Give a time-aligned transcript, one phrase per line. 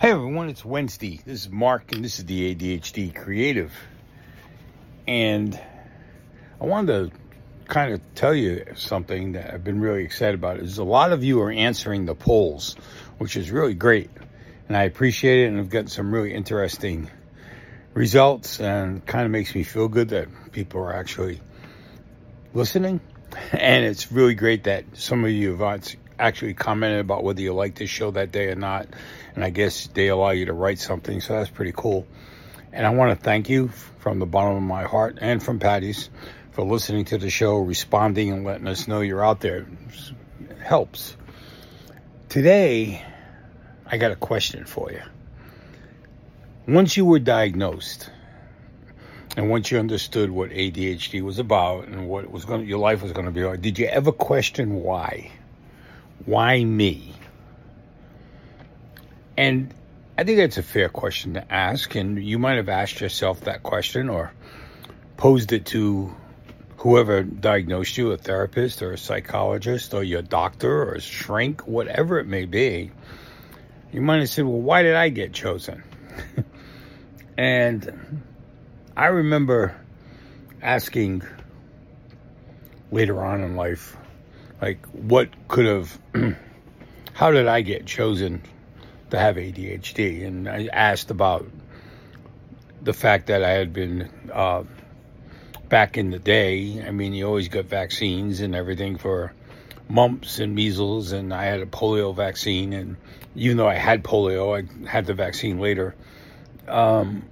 [0.00, 1.20] Hey everyone, it's Wednesday.
[1.24, 3.72] This is Mark and this is the ADHD Creative.
[5.06, 5.58] And
[6.60, 7.18] I wanted to
[7.66, 10.58] kind of tell you something that I've been really excited about.
[10.58, 12.74] Is a lot of you are answering the polls,
[13.18, 14.10] which is really great.
[14.66, 17.08] And I appreciate it and I've gotten some really interesting
[17.94, 21.40] results and kind of makes me feel good that people are actually
[22.52, 23.00] listening.
[23.52, 25.62] And it's really great that some of you have
[26.18, 28.88] actually commented about whether you liked this show that day or not.
[29.34, 32.06] And I guess they allow you to write something, so that's pretty cool.
[32.72, 33.68] And I want to thank you
[33.98, 36.10] from the bottom of my heart and from Patty's
[36.52, 39.66] for listening to the show, responding, and letting us know you're out there.
[40.48, 41.16] It helps.
[42.28, 43.04] Today,
[43.86, 45.02] I got a question for you.
[46.66, 48.10] Once you were diagnosed,
[49.36, 53.12] and once you understood what ADHD was about and what was going your life was
[53.12, 55.30] going to be like, did you ever question why?
[56.24, 57.14] Why me?
[59.36, 59.74] And
[60.16, 61.94] I think that's a fair question to ask.
[61.94, 64.32] And you might have asked yourself that question or
[65.16, 66.14] posed it to
[66.78, 72.18] whoever diagnosed you, a therapist or a psychologist or your doctor or a shrink, whatever
[72.18, 72.90] it may be.
[73.92, 75.82] You might have said, well, why did I get chosen?
[77.38, 78.22] and
[78.96, 79.74] I remember
[80.60, 81.22] asking
[82.90, 83.96] later on in life,
[84.60, 85.98] like, what could have,
[87.12, 88.42] how did I get chosen
[89.10, 90.26] to have ADHD?
[90.26, 91.46] And I asked about
[92.82, 94.64] the fact that I had been, uh,
[95.68, 99.32] back in the day, I mean, you always got vaccines and everything for
[99.88, 102.72] mumps and measles, and I had a polio vaccine.
[102.72, 102.96] And
[103.34, 105.94] even though I had polio, I had the vaccine later.
[106.68, 107.24] Um,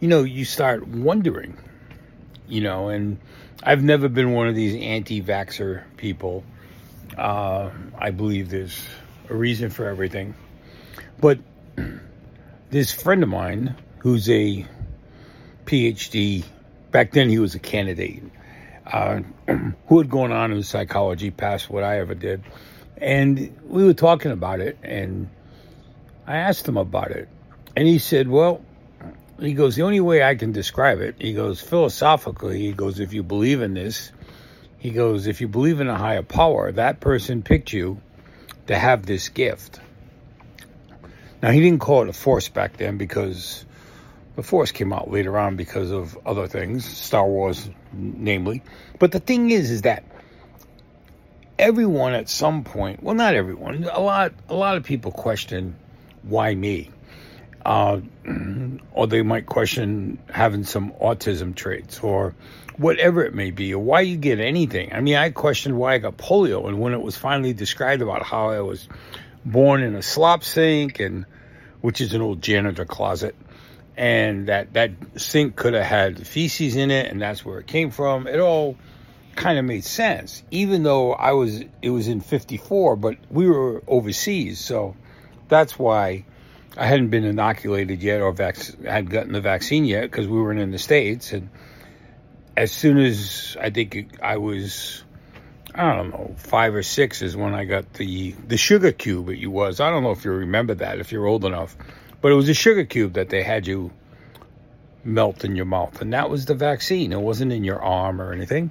[0.00, 1.56] you know, you start wondering,
[2.48, 3.18] you know, and
[3.62, 6.44] I've never been one of these anti vaxxer people.
[7.16, 8.80] Uh, I believe there's
[9.28, 10.34] a reason for everything.
[11.20, 11.38] But
[12.70, 14.66] this friend of mine who's a
[15.66, 16.44] PhD,
[16.90, 18.22] back then he was a candidate,
[18.86, 19.20] uh,
[19.86, 22.42] who had gone on in psychology past what I ever did.
[22.96, 25.28] And we were talking about it, and
[26.26, 27.28] I asked him about it.
[27.76, 28.62] And he said, Well,
[29.46, 33.12] he goes, the only way I can describe it, he goes, philosophically, he goes, if
[33.12, 34.12] you believe in this,
[34.78, 38.00] he goes, if you believe in a higher power, that person picked you
[38.66, 39.80] to have this gift.
[41.42, 43.64] Now, he didn't call it a force back then because
[44.36, 48.62] the force came out later on because of other things, Star Wars, namely.
[48.98, 50.04] But the thing is, is that
[51.58, 55.76] everyone at some point, well, not everyone, a lot, a lot of people question
[56.22, 56.90] why me
[57.64, 58.00] uh,
[58.92, 62.34] or they might question having some autism traits or
[62.76, 64.92] whatever it may be, or why you get anything.
[64.92, 68.22] I mean, I questioned why I got polio, and when it was finally described about
[68.22, 68.88] how I was
[69.44, 71.26] born in a slop sink, and
[71.80, 73.34] which is an old janitor closet,
[73.96, 77.90] and that that sink could have had feces in it, and that's where it came
[77.90, 78.26] from.
[78.26, 78.76] It all
[79.36, 83.82] kind of made sense, even though I was it was in '54, but we were
[83.86, 84.96] overseas, so
[85.48, 86.24] that's why
[86.76, 90.60] I hadn't been inoculated yet or vac- had gotten the vaccine yet because we weren't
[90.60, 91.32] in the States.
[91.32, 91.50] And
[92.56, 95.04] as soon as I think I was,
[95.74, 99.46] I don't know, five or six is when I got the, the sugar cube it
[99.46, 99.80] was.
[99.80, 101.76] I don't know if you remember that, if you're old enough,
[102.22, 103.90] but it was a sugar cube that they had you
[105.04, 106.00] melt in your mouth.
[106.00, 107.12] And that was the vaccine.
[107.12, 108.70] It wasn't in your arm or anything.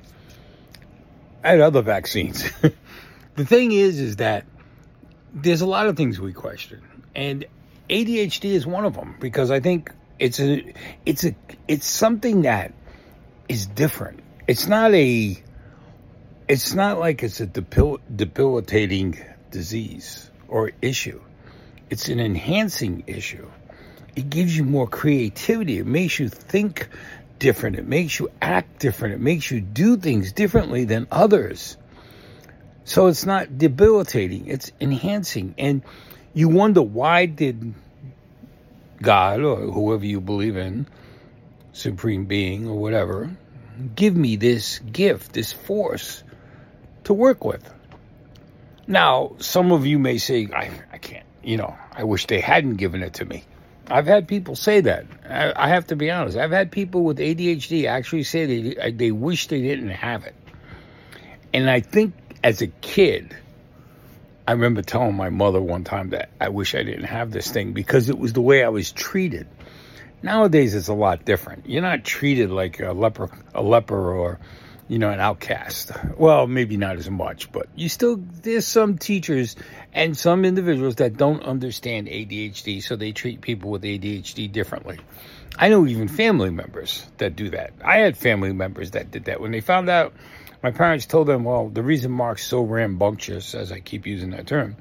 [1.44, 2.50] I had other vaccines.
[3.36, 4.46] the thing is, is that
[5.34, 6.82] there's a lot of things we question.
[7.16, 7.46] And
[7.92, 10.74] ADHD is one of them because I think it's a
[11.06, 11.36] it's a
[11.68, 12.74] it's something that
[13.50, 14.22] is different.
[14.48, 15.38] It's not a
[16.48, 19.20] it's not like it's a debil- debilitating
[19.52, 21.20] disease or issue.
[21.90, 23.50] It's an enhancing issue.
[24.16, 25.78] It gives you more creativity.
[25.78, 26.88] It makes you think
[27.40, 27.76] different.
[27.76, 29.16] It makes you act different.
[29.16, 31.76] It makes you do things differently than others.
[32.86, 34.48] So it's not debilitating.
[34.48, 35.56] It's enhancing.
[35.58, 35.82] And
[36.34, 37.74] you wonder why did
[39.02, 40.88] God or whoever you believe in,
[41.74, 43.30] supreme being or whatever,
[43.96, 46.24] give me this gift, this force
[47.06, 47.68] to work with.
[48.88, 52.76] Now, some of you may say, I, I can't, you know, I wish they hadn't
[52.76, 53.44] given it to me.
[53.88, 55.06] I've had people say that.
[55.28, 56.38] I, I have to be honest.
[56.38, 60.36] I've had people with ADHD actually say they, they wish they didn't have it.
[61.54, 62.14] And I think
[62.44, 63.36] as a kid,
[64.48, 67.74] I remember telling my mother one time that I wish I didn't have this thing
[67.74, 69.48] because it was the way I was treated.
[70.24, 71.68] Nowadays, it's a lot different.
[71.68, 74.40] You're not treated like a leper, a leper, or
[74.92, 75.94] you know, an outcast.
[76.18, 79.56] Well, maybe not as much, but you still, there's some teachers
[79.94, 85.00] and some individuals that don't understand ADHD, so they treat people with ADHD differently.
[85.58, 87.72] I know even family members that do that.
[87.82, 89.40] I had family members that did that.
[89.40, 90.14] When they found out,
[90.64, 94.48] my parents told them, well, the reason Mark's so rambunctious, as I keep using that
[94.48, 94.78] term,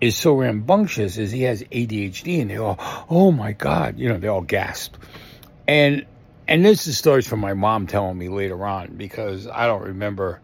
[0.00, 2.76] is so rambunctious is he has ADHD, and they all,
[3.08, 4.98] oh my God, you know, they all gasped.
[5.68, 6.06] And
[6.48, 10.40] and this is stories from my mom telling me later on because I don't remember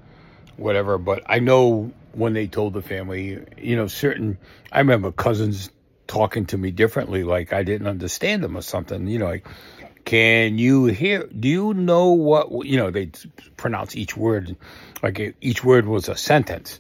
[0.57, 4.39] whatever, but I know when they told the family, you know, certain,
[4.71, 5.71] I remember cousins
[6.07, 9.47] talking to me differently, like I didn't understand them or something, you know, like,
[10.07, 13.11] can you hear, do you know what, you know, they
[13.57, 14.57] pronounce each word,
[15.03, 16.79] like each word was a sentence.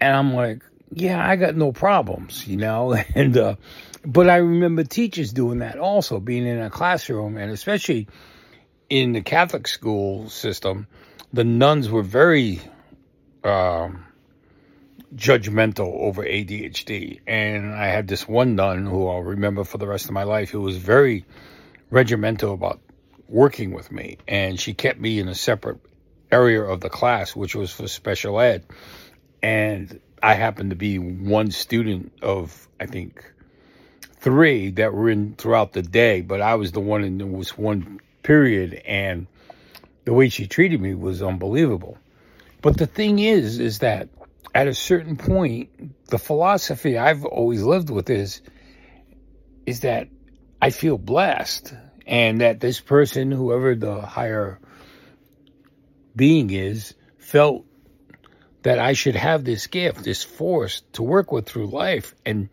[0.00, 0.62] And I'm like,
[0.92, 3.56] yeah, I got no problems, you know, and, uh,
[4.04, 8.06] but I remember teachers doing that also, being in a classroom and especially
[8.88, 10.86] in the Catholic school system,
[11.32, 12.60] the nuns were very
[13.42, 14.04] um,
[15.16, 17.22] judgmental over ADHD.
[17.26, 20.50] And I had this one nun who I'll remember for the rest of my life
[20.50, 21.24] who was very
[21.90, 22.80] regimental about
[23.28, 24.18] working with me.
[24.26, 25.78] And she kept me in a separate
[26.30, 28.64] area of the class, which was for special ed.
[29.42, 33.24] And I happened to be one student of, I think,
[34.18, 37.56] three that were in throughout the day, but I was the one in there was
[37.56, 38.74] one period.
[38.86, 39.26] And
[40.04, 41.98] the way she treated me was unbelievable.
[42.62, 44.08] But the thing is, is that
[44.54, 45.68] at a certain point,
[46.06, 48.40] the philosophy I've always lived with is,
[49.66, 50.08] is that
[50.60, 51.74] I feel blessed
[52.06, 54.58] and that this person, whoever the higher
[56.14, 57.64] being is, felt
[58.62, 62.48] that I should have this gift, this force to work with through life and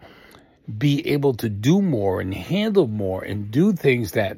[0.78, 4.38] be able to do more and handle more and do things that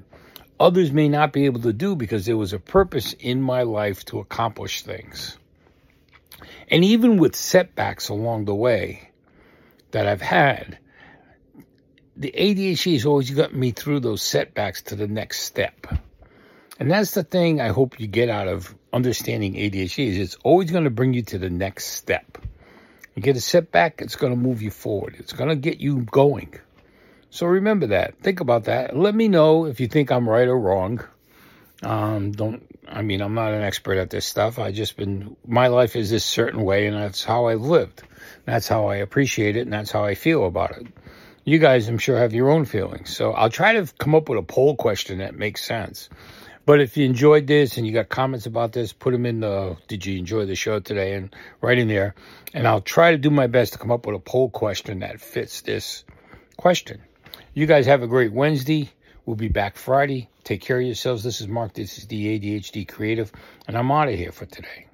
[0.60, 4.06] others may not be able to do because there was a purpose in my life
[4.06, 5.38] to accomplish things.
[6.70, 9.12] And even with setbacks along the way
[9.92, 10.80] that I've had,
[12.18, 15.88] the ADHD has always gotten me through those setbacks to the next step.
[16.80, 20.72] And that's the thing I hope you get out of understanding ADHD is it's always
[20.72, 22.38] going to bring you to the next step.
[23.16, 25.16] You get a setback, it's going to move you forward.
[25.20, 26.54] It's going to get you going.
[27.30, 28.20] So remember that.
[28.20, 28.96] Think about that.
[28.96, 31.02] Let me know if you think I'm right or wrong.
[31.82, 34.60] Um, don't, I mean, I'm not an expert at this stuff.
[34.60, 38.04] I just been, my life is this certain way and that's how I've lived.
[38.46, 40.88] That's how I appreciate it and that's how I feel about it.
[41.48, 43.16] You guys, I'm sure, have your own feelings.
[43.16, 46.10] So I'll try to come up with a poll question that makes sense.
[46.66, 49.78] But if you enjoyed this and you got comments about this, put them in the,
[49.88, 51.14] did you enjoy the show today?
[51.14, 52.16] And right in there.
[52.56, 55.22] And I'll try to do my best to come up with a poll question that
[55.22, 56.04] fits this
[56.58, 57.04] question.
[57.54, 58.90] You guys have a great Wednesday.
[59.28, 60.30] We'll be back Friday.
[60.44, 61.24] Take care of yourselves.
[61.24, 61.74] This is Mark.
[61.74, 63.32] This is the ADHD Creative,
[63.68, 64.88] and I'm out of here for today.